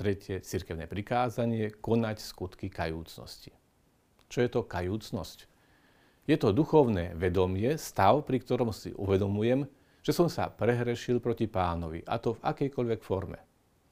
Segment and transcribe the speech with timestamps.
[0.00, 3.52] tretie cirkevné prikázanie konať skutky kajúcnosti.
[4.32, 5.44] Čo je to kajúcnosť?
[6.24, 9.68] Je to duchovné vedomie, stav, pri ktorom si uvedomujem,
[10.00, 13.36] že som sa prehrešil proti pánovi, a to v akejkoľvek forme.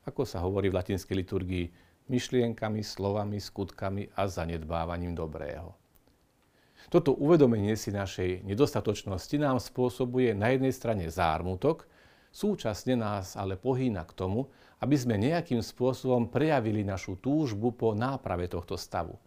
[0.09, 1.67] Ako sa hovorí v latinskej liturgii,
[2.09, 5.77] myšlienkami, slovami, skutkami a zanedbávaním dobrého.
[6.89, 11.85] Toto uvedomenie si našej nedostatočnosti nám spôsobuje na jednej strane zármutok,
[12.33, 18.47] súčasne nás ale pohýna k tomu, aby sme nejakým spôsobom prejavili našu túžbu po náprave
[18.47, 19.19] tohto stavu.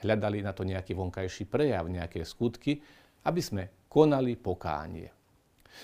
[0.00, 2.80] Hľadali na to nejaký vonkajší prejav, nejaké skutky,
[3.26, 5.10] aby sme konali pokánie.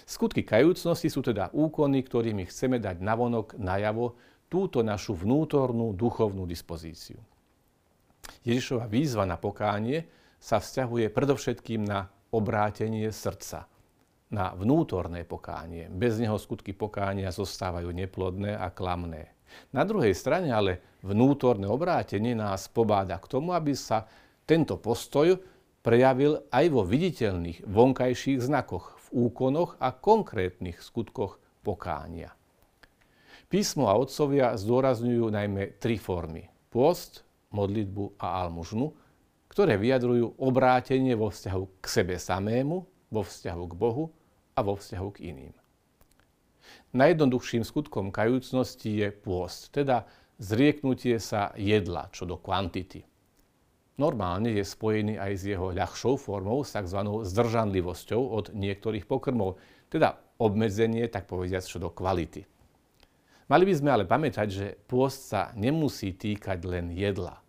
[0.06, 4.16] Skutky kajúcnosti sú teda úkony, ktorými chceme dať navonok najavo
[4.50, 7.18] túto našu vnútornú duchovnú dispozíciu.
[8.46, 10.08] Ježišova výzva na pokánie
[10.40, 13.68] sa vzťahuje predovšetkým na obrátenie srdca,
[14.32, 15.90] na vnútorné pokánie.
[15.92, 19.34] Bez neho skutky pokánia zostávajú neplodné a klamné.
[19.70, 24.08] Na druhej strane ale vnútorné obrátenie nás pobáda k tomu, aby sa
[24.48, 25.38] tento postoj
[25.84, 32.32] prejavil aj vo viditeľných vonkajších znakoch, v úkonoch a konkrétnych skutkoch pokánia.
[33.52, 36.48] Písmo a otcovia zdôrazňujú najmä tri formy.
[36.72, 37.22] Pôst,
[37.54, 38.90] modlitbu a almužnu,
[39.46, 42.82] ktoré vyjadrujú obrátenie vo vzťahu k sebe samému,
[43.14, 44.10] vo vzťahu k Bohu
[44.54, 45.54] a vo vzťahu k iným.
[46.94, 50.06] Najjednoduchším skutkom kajúcnosti je pôst, teda
[50.38, 53.04] zrieknutie sa jedla čo do kvantity.
[53.94, 56.98] Normálne je spojený aj s jeho ľahšou formou, s tzv.
[57.22, 62.42] zdržanlivosťou od niektorých pokrmov, teda obmedzenie, tak povediať, čo do kvality.
[63.46, 67.44] Mali by sme ale pamätať, že pôst sa nemusí týkať len jedla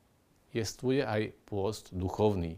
[0.55, 2.55] jestvuje aj pôst duchovný.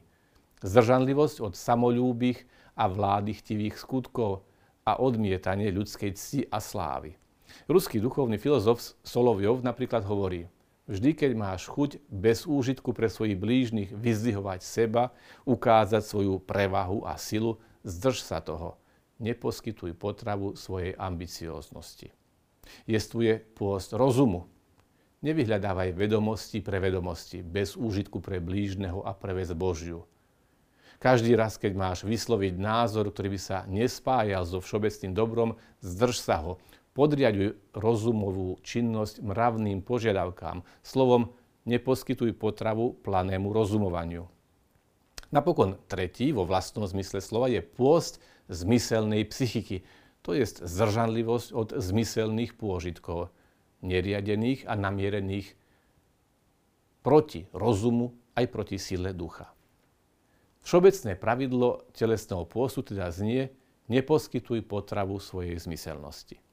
[0.61, 2.45] Zdržanlivosť od samolúbých
[2.77, 4.45] a vládychtivých skutkov
[4.85, 7.17] a odmietanie ľudskej cti a slávy.
[7.65, 10.45] Ruský duchovný filozof Solovjov napríklad hovorí,
[10.85, 15.11] vždy keď máš chuť bez úžitku pre svojich blížnych vyzdvihovať seba,
[15.43, 18.79] ukázať svoju prevahu a silu, zdrž sa toho.
[19.17, 22.13] Neposkytuj potravu svojej ambicióznosti.
[22.85, 24.45] Jestuje pôst rozumu,
[25.17, 30.05] Nevyhľadávaj vedomosti pre vedomosti, bez úžitku pre blížneho a pre vec Božiu.
[30.97, 35.49] Každý raz, keď máš vysloviť názor, ktorý by sa nespájal so všeobecným dobrom,
[35.85, 36.57] zdrž sa ho.
[36.97, 40.65] Podriaduj rozumovú činnosť mravným požiadavkám.
[40.81, 41.37] Slovom,
[41.69, 44.25] neposkytuj potravu planému rozumovaniu.
[45.29, 49.83] Napokon tretí, vo vlastnom zmysle slova, je pôst zmyselnej psychiky,
[50.23, 53.29] to je zdržanlivosť od zmyselných pôžitkov
[53.83, 55.53] neriadených a namierených
[57.05, 59.56] proti rozumu aj proti sile ducha.
[60.67, 63.55] Všeobecné pravidlo telesného pôstu teda znie
[63.87, 66.43] neposkytuj potravu svojej zmyselnosti.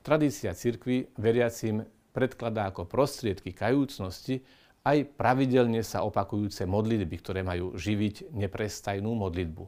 [0.00, 1.84] Tradícia cirkvy veriacim
[2.16, 4.40] predkladá ako prostriedky kajúcnosti
[4.80, 9.64] aj pravidelne sa opakujúce modlitby, ktoré majú živiť neprestajnú modlitbu.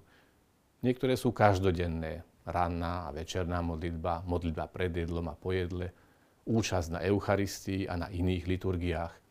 [0.80, 5.92] Niektoré sú každodenné, ranná a večerná modlitba, modlitba pred jedlom a po jedle,
[6.48, 9.27] účasť na Eucharistii a na iných liturgiách.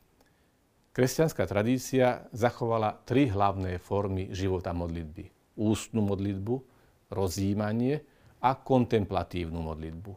[0.97, 5.29] Kresťanská tradícia zachovala tri hlavné formy života modlitby.
[5.61, 6.57] Ústnu modlitbu,
[7.13, 8.01] rozjímanie
[8.41, 10.13] a kontemplatívnu modlitbu.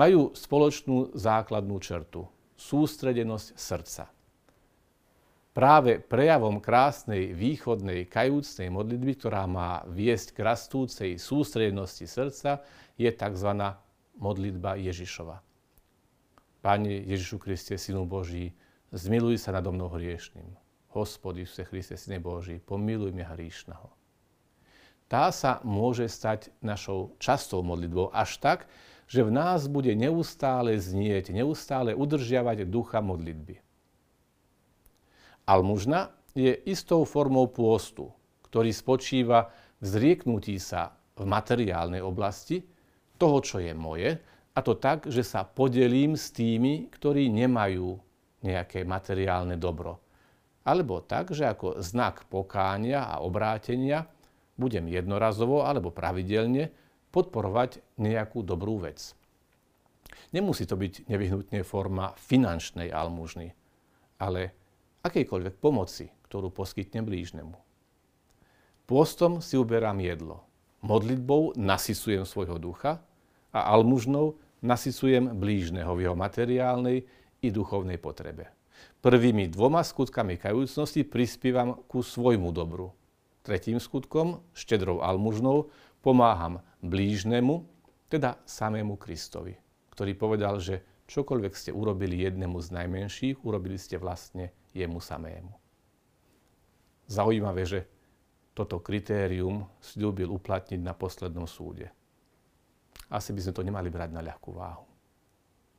[0.00, 2.24] Majú spoločnú základnú črtu
[2.56, 4.08] sústredenosť srdca.
[5.52, 12.64] Práve prejavom krásnej východnej kajúcnej modlitby, ktorá má viesť k rastúcej sústredenosti srdca,
[12.96, 13.50] je tzv.
[14.16, 15.44] modlitba Ježišova.
[16.64, 18.56] Pane Ježišu Kriste, Synu Boží,
[18.92, 20.52] zmiluj sa nado mnou hriešným.
[20.92, 23.88] Hospod Ježiše Kriste, Syne Boží, pomiluj mňa hriešného.
[25.08, 28.68] Tá sa môže stať našou častou modlitbou až tak,
[29.08, 33.60] že v nás bude neustále znieť, neustále udržiavať ducha modlitby.
[35.44, 38.08] Almužna je istou formou pôstu,
[38.48, 42.64] ktorý spočíva v zrieknutí sa v materiálnej oblasti
[43.20, 44.16] toho, čo je moje,
[44.52, 48.00] a to tak, že sa podelím s tými, ktorí nemajú
[48.42, 50.02] nejaké materiálne dobro.
[50.62, 54.06] Alebo tak, že ako znak pokánia a obrátenia
[54.54, 56.70] budem jednorazovo alebo pravidelne
[57.10, 59.14] podporovať nejakú dobrú vec.
[60.30, 63.52] Nemusí to byť nevyhnutne forma finančnej almužny,
[64.22, 64.54] ale
[65.02, 67.56] akejkoľvek pomoci, ktorú poskytnem blížnemu.
[68.86, 70.46] Pôstom si uberám jedlo.
[70.82, 73.02] Modlitbou nasysujem svojho ducha
[73.54, 77.06] a almužnou nasycujem blížneho v jeho materiálnej
[77.42, 78.54] i duchovnej potrebe.
[79.02, 82.94] Prvými dvoma skutkami kajúcnosti prispievam ku svojmu dobru.
[83.42, 87.66] Tretím skutkom, štedrou almužnou, pomáham blížnemu,
[88.06, 89.58] teda samému Kristovi,
[89.90, 95.52] ktorý povedal, že Čokoľvek ste urobili jednému z najmenších, urobili ste vlastne jemu samému.
[97.04, 97.80] Zaujímavé, že
[98.56, 101.92] toto kritérium slúbil uplatniť na poslednom súde.
[103.12, 104.88] Asi by sme to nemali brať na ľahkú váhu.